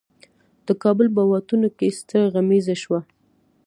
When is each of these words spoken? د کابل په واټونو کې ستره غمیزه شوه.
د 0.67 0.69
کابل 0.83 1.07
په 1.15 1.21
واټونو 1.29 1.67
کې 1.77 1.95
ستره 1.99 2.23
غمیزه 2.33 2.75
شوه. 2.83 2.99